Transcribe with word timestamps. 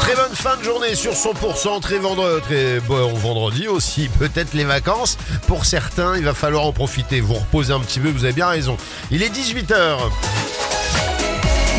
Très 0.00 0.16
bonne 0.16 0.34
fin 0.34 0.56
de 0.56 0.64
journée 0.64 0.96
sur 0.96 1.12
100%, 1.12 1.80
très 1.80 1.98
vendredi, 1.98 2.42
très 2.42 2.80
bon 2.80 3.06
vendredi 3.14 3.68
aussi, 3.68 4.08
peut-être 4.18 4.52
les 4.52 4.64
vacances. 4.64 5.16
Pour 5.46 5.64
certains, 5.64 6.16
il 6.16 6.24
va 6.24 6.34
falloir 6.34 6.64
en 6.64 6.72
profiter, 6.72 7.20
vous 7.20 7.34
reposer 7.34 7.72
un 7.72 7.78
petit 7.78 8.00
peu, 8.00 8.10
vous 8.10 8.24
avez 8.24 8.32
bien 8.32 8.48
raison. 8.48 8.76
Il 9.12 9.22
est 9.22 9.28
18h. 9.28 9.98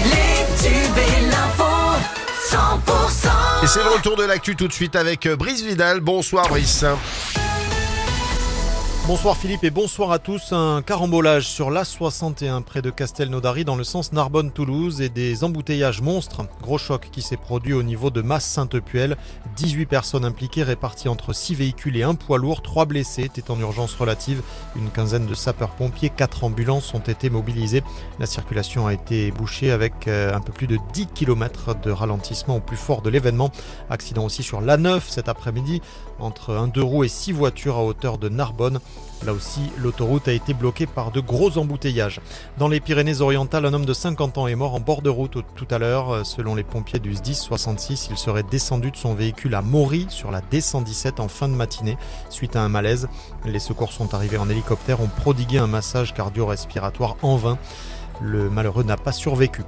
Les 0.06 0.70
tubes 0.70 0.98
et 0.98 1.26
l'info, 1.26 1.66
100%. 2.50 3.64
Et 3.64 3.68
c'est 3.68 3.84
le 3.84 3.90
retour 3.90 4.16
de 4.16 4.24
l'actu 4.24 4.56
tout 4.56 4.70
de 4.70 4.74
suite 4.74 4.96
avec 4.96 5.26
euh, 5.26 5.36
Brice 5.36 5.64
Vidal. 5.64 6.00
Bonsoir 6.00 6.48
Brice. 6.48 6.86
Bonsoir 9.08 9.36
Philippe 9.36 9.64
et 9.64 9.72
bonsoir 9.72 10.12
à 10.12 10.20
tous. 10.20 10.54
Un 10.54 10.84
carambolage 10.84 11.48
sur 11.48 11.72
l'A61 11.72 12.62
près 12.62 12.84
de 12.84 12.92
Castelnaudary 12.92 13.66
dans 13.66 13.76
le 13.76 13.84
sens 13.84 14.14
Narbonne-Toulouse 14.14 15.02
et 15.02 15.10
des 15.10 15.44
embouteillages 15.44 16.02
monstres. 16.02 16.44
Gros 16.62 16.78
choc 16.78 17.10
qui 17.12 17.24
s'est 17.24 17.36
produit 17.36 17.74
au 17.74 17.82
niveau 17.82 18.12
de 18.12 18.22
Masse-Sainte-Puelle. 18.22 19.18
18 19.58 19.88
personnes 19.88 20.24
impliquées 20.24 20.62
réparties 20.62 21.10
entre 21.10 21.34
6 21.34 21.56
véhicules 21.56 21.98
et 21.98 22.04
un 22.04 22.14
poids 22.14 22.38
lourd. 22.38 22.62
3 22.62 22.86
blessés 22.86 23.24
étaient 23.24 23.50
en 23.50 23.60
urgence 23.60 23.96
relative. 23.96 24.44
Une 24.76 24.92
quinzaine 24.92 25.26
de 25.26 25.34
sapeurs-pompiers, 25.34 26.12
4 26.16 26.44
ambulances 26.44 26.94
ont 26.94 27.00
été 27.00 27.32
mobilisées. 27.32 27.84
La 28.20 28.28
circulation 28.28 28.86
a 28.86 28.94
été 28.94 29.32
bouchée 29.32 29.72
avec 29.72 30.08
euh, 30.08 30.34
un 30.34 30.42
peu 30.42 30.54
plus 30.54 30.68
de 30.68 30.78
10 30.94 31.08
km 31.08 31.76
de 31.82 31.92
ralentissement 31.92 32.58
au 32.58 32.62
plus 32.62 32.78
fort 32.78 33.02
de 33.02 33.10
l'événement. 33.10 33.52
Accident 33.90 34.24
aussi 34.24 34.44
sur 34.44 34.62
l'A9 34.62 35.02
cet 35.08 35.28
après-midi 35.28 35.82
entre 36.20 36.54
un 36.54 36.68
deux 36.68 36.84
roues 36.84 37.04
et 37.04 37.10
6 37.10 37.32
voitures 37.32 37.78
à 37.78 37.84
hauteur 37.84 38.20
de 38.20 38.30
Narbonne. 38.30 38.80
Là 39.26 39.34
aussi, 39.34 39.62
l'autoroute 39.78 40.28
a 40.28 40.32
été 40.32 40.56
bloquée 40.56 40.88
par 40.88 41.12
de 41.12 41.20
gros 41.20 41.60
embouteillages. 41.60 42.22
Dans 42.58 42.68
les 42.68 42.80
Pyrénées-Orientales, 42.80 43.66
un 43.68 43.74
homme 43.74 43.86
de 43.86 43.94
50 43.94 44.40
ans 44.40 44.48
est 44.48 44.56
mort 44.56 44.74
en 44.74 44.80
bord 44.80 45.04
de 45.04 45.10
route 45.10 45.38
tout 45.56 45.68
à 45.70 45.78
l'heure. 45.78 46.26
Selon 46.26 46.56
les 46.56 46.64
pompiers 46.64 47.00
du 47.00 47.14
SDIS 47.14 47.36
66, 47.36 48.08
il 48.10 48.18
serait 48.18 48.42
descendu 48.42 48.90
de 48.90 48.98
son 48.98 49.14
véhicule 49.14 49.54
à 49.54 49.62
Maury 49.62 50.08
sur 50.10 50.32
la 50.32 50.42
D117 50.42 51.22
en 51.22 51.28
fin 51.28 51.48
de 51.48 51.54
matinée 51.54 51.98
suite 52.30 52.56
à 52.56 52.62
un 52.62 52.70
malaise. 52.70 53.08
Les 53.46 53.60
secours 53.60 53.94
sont 53.94 54.16
arrivés 54.16 54.38
en 54.38 54.50
hélicoptère, 54.50 55.02
ont 55.02 55.08
prodigué 55.08 55.60
un 55.60 55.68
massage 55.68 56.16
cardio-respiratoire 56.16 57.18
en 57.22 57.36
vain. 57.36 57.60
Le 58.22 58.50
malheureux 58.50 58.84
n'a 58.84 58.98
pas 58.98 59.12
survécu. 59.12 59.62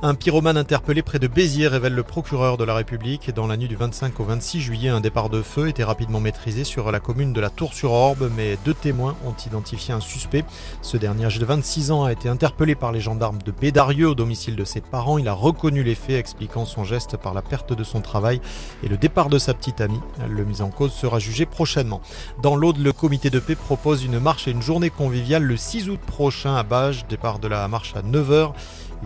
Un 0.00 0.14
pyromane 0.14 0.56
interpellé 0.56 1.02
près 1.02 1.18
de 1.18 1.26
Béziers 1.26 1.66
révèle 1.66 1.94
le 1.94 2.04
procureur 2.04 2.56
de 2.56 2.62
la 2.62 2.72
République. 2.72 3.34
Dans 3.34 3.48
la 3.48 3.56
nuit 3.56 3.66
du 3.66 3.74
25 3.74 4.20
au 4.20 4.24
26 4.24 4.60
juillet, 4.60 4.90
un 4.90 5.00
départ 5.00 5.28
de 5.28 5.42
feu 5.42 5.66
était 5.66 5.82
rapidement 5.82 6.20
maîtrisé 6.20 6.62
sur 6.62 6.92
la 6.92 7.00
commune 7.00 7.32
de 7.32 7.40
la 7.40 7.50
Tour-sur-Orbe, 7.50 8.30
mais 8.36 8.56
deux 8.64 8.74
témoins 8.74 9.16
ont 9.26 9.34
identifié 9.44 9.92
un 9.92 9.98
suspect. 9.98 10.44
Ce 10.82 10.96
dernier, 10.96 11.24
âgé 11.24 11.40
de 11.40 11.44
26 11.44 11.90
ans, 11.90 12.04
a 12.04 12.12
été 12.12 12.28
interpellé 12.28 12.76
par 12.76 12.92
les 12.92 13.00
gendarmes 13.00 13.42
de 13.42 13.50
Bédarieux 13.50 14.10
au 14.10 14.14
domicile 14.14 14.54
de 14.54 14.62
ses 14.62 14.80
parents. 14.80 15.18
Il 15.18 15.26
a 15.26 15.32
reconnu 15.32 15.82
les 15.82 15.96
faits, 15.96 16.20
expliquant 16.20 16.64
son 16.64 16.84
geste 16.84 17.16
par 17.16 17.34
la 17.34 17.42
perte 17.42 17.72
de 17.72 17.82
son 17.82 18.00
travail 18.00 18.40
et 18.84 18.88
le 18.88 18.98
départ 18.98 19.28
de 19.28 19.38
sa 19.38 19.52
petite 19.52 19.80
amie. 19.80 20.00
Le 20.28 20.44
mis 20.44 20.62
en 20.62 20.70
cause 20.70 20.92
sera 20.92 21.18
jugé 21.18 21.44
prochainement. 21.44 22.02
Dans 22.40 22.54
l'Aude, 22.54 22.78
le 22.78 22.92
comité 22.92 23.30
de 23.30 23.40
paix 23.40 23.56
propose 23.56 24.04
une 24.04 24.20
marche 24.20 24.46
et 24.46 24.52
une 24.52 24.62
journée 24.62 24.90
conviviale 24.90 25.42
le 25.42 25.56
6 25.56 25.90
août 25.90 26.00
prochain 26.06 26.54
à 26.54 26.62
Bages. 26.62 27.04
Départ 27.08 27.40
de 27.40 27.48
la 27.48 27.66
marche 27.66 27.96
à 27.96 28.02
9h. 28.02 28.52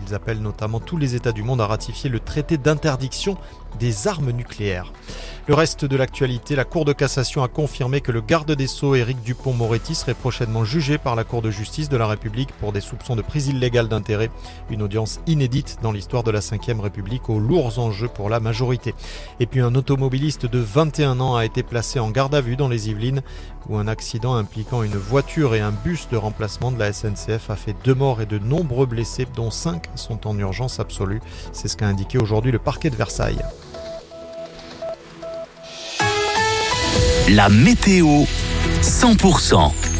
Ils 0.05 0.13
appellent 0.13 0.41
notamment 0.41 0.79
tous 0.79 0.97
les 0.97 1.15
États 1.15 1.31
du 1.31 1.43
monde 1.43 1.61
à 1.61 1.67
ratifier 1.67 2.09
le 2.09 2.19
traité 2.19 2.57
d'interdiction 2.57 3.37
des 3.79 4.07
armes 4.07 4.31
nucléaires. 4.31 4.91
Le 5.47 5.55
reste 5.55 5.83
de 5.83 5.97
l'actualité, 5.97 6.55
la 6.55 6.63
Cour 6.63 6.85
de 6.85 6.93
cassation 6.93 7.43
a 7.43 7.49
confirmé 7.49 7.99
que 7.99 8.13
le 8.13 8.21
garde 8.21 8.53
des 8.53 8.67
Sceaux 8.67 8.95
Éric 8.95 9.21
Dupont-Moretti 9.23 9.93
serait 9.93 10.13
prochainement 10.13 10.63
jugé 10.63 10.97
par 10.97 11.15
la 11.15 11.25
Cour 11.25 11.41
de 11.41 11.51
justice 11.51 11.89
de 11.89 11.97
la 11.97 12.07
République 12.07 12.53
pour 12.53 12.71
des 12.71 12.79
soupçons 12.79 13.17
de 13.17 13.21
prise 13.21 13.49
illégale 13.49 13.89
d'intérêt. 13.89 14.29
Une 14.69 14.81
audience 14.81 15.19
inédite 15.27 15.79
dans 15.81 15.91
l'histoire 15.91 16.23
de 16.23 16.31
la 16.31 16.39
Ve 16.39 16.79
République 16.79 17.29
aux 17.29 17.39
lourds 17.39 17.77
enjeux 17.79 18.07
pour 18.07 18.29
la 18.29 18.39
majorité. 18.39 18.95
Et 19.41 19.45
puis 19.45 19.59
un 19.59 19.75
automobiliste 19.75 20.45
de 20.45 20.59
21 20.59 21.19
ans 21.19 21.35
a 21.35 21.45
été 21.45 21.61
placé 21.61 21.99
en 21.99 22.09
garde 22.09 22.35
à 22.35 22.41
vue 22.41 22.55
dans 22.55 22.69
les 22.69 22.89
Yvelines 22.89 23.21
où 23.67 23.77
un 23.77 23.87
accident 23.87 24.35
impliquant 24.35 24.83
une 24.83 24.95
voiture 24.95 25.55
et 25.55 25.61
un 25.61 25.71
bus 25.71 26.07
de 26.09 26.17
remplacement 26.17 26.71
de 26.71 26.79
la 26.79 26.93
SNCF 26.93 27.49
a 27.49 27.55
fait 27.55 27.75
deux 27.83 27.95
morts 27.95 28.21
et 28.21 28.25
de 28.25 28.39
nombreux 28.39 28.85
blessés 28.85 29.27
dont 29.35 29.51
cinq 29.51 29.82
sont 29.95 30.27
en 30.27 30.37
urgence 30.37 30.79
absolue. 30.79 31.21
C'est 31.51 31.67
ce 31.67 31.77
qu'a 31.77 31.87
indiqué 31.87 32.17
aujourd'hui 32.17 32.51
le 32.51 32.59
parquet 32.59 32.89
de 32.89 32.95
Versailles. 32.95 33.41
La 37.29 37.49
météo 37.49 38.25
100%. 38.81 39.92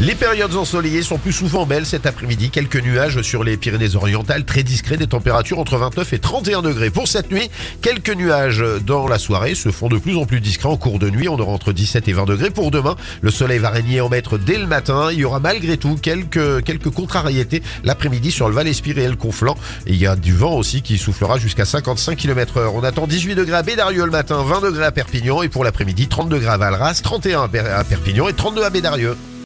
Les 0.00 0.14
périodes 0.14 0.54
ensoleillées 0.54 1.02
sont 1.02 1.18
plus 1.18 1.32
souvent 1.32 1.66
belles 1.66 1.84
cet 1.84 2.06
après-midi. 2.06 2.50
Quelques 2.50 2.80
nuages 2.80 3.20
sur 3.22 3.42
les 3.42 3.56
Pyrénées-Orientales, 3.56 4.44
très 4.44 4.62
discrets, 4.62 4.96
des 4.96 5.08
températures 5.08 5.58
entre 5.58 5.76
29 5.76 6.12
et 6.12 6.20
31 6.20 6.62
degrés. 6.62 6.90
Pour 6.90 7.08
cette 7.08 7.32
nuit, 7.32 7.50
quelques 7.82 8.14
nuages 8.14 8.64
dans 8.86 9.08
la 9.08 9.18
soirée 9.18 9.56
se 9.56 9.72
font 9.72 9.88
de 9.88 9.98
plus 9.98 10.16
en 10.16 10.24
plus 10.24 10.40
discrets 10.40 10.68
en 10.68 10.76
cours 10.76 11.00
de 11.00 11.10
nuit. 11.10 11.28
On 11.28 11.36
aura 11.40 11.50
entre 11.50 11.72
17 11.72 12.06
et 12.06 12.12
20 12.12 12.26
degrés. 12.26 12.50
Pour 12.50 12.70
demain, 12.70 12.94
le 13.22 13.32
soleil 13.32 13.58
va 13.58 13.70
régner 13.70 14.00
en 14.00 14.08
maître 14.08 14.38
dès 14.38 14.58
le 14.58 14.68
matin. 14.68 15.08
Il 15.10 15.18
y 15.18 15.24
aura 15.24 15.40
malgré 15.40 15.76
tout 15.76 15.96
quelques, 16.00 16.62
quelques 16.62 16.90
contrariétés 16.90 17.60
l'après-midi 17.82 18.30
sur 18.30 18.48
le 18.48 18.54
Val-Espire 18.54 18.98
et 18.98 19.08
le 19.08 19.16
Conflent. 19.16 19.56
Et 19.88 19.94
il 19.94 19.98
y 19.98 20.06
a 20.06 20.14
du 20.14 20.32
vent 20.32 20.54
aussi 20.54 20.82
qui 20.82 20.96
soufflera 20.96 21.38
jusqu'à 21.38 21.64
55 21.64 22.16
km 22.16 22.58
heure. 22.58 22.76
On 22.76 22.84
attend 22.84 23.08
18 23.08 23.34
degrés 23.34 23.56
à 23.56 23.62
Bédarieux 23.64 24.04
le 24.04 24.12
matin, 24.12 24.44
20 24.44 24.60
degrés 24.60 24.84
à 24.86 24.92
Perpignan 24.92 25.42
et 25.42 25.48
pour 25.48 25.64
l'après-midi, 25.64 26.06
30 26.06 26.28
degrés 26.28 26.52
à 26.52 26.56
Valras, 26.56 27.00
31 27.02 27.42
à 27.42 27.82
Perpignan 27.82 28.28
et 28.28 28.32
32 28.32 28.62
à 28.62 28.70
Bédarieux. 28.70 29.16